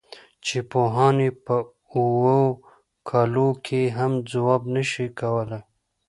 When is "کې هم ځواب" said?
3.65-4.61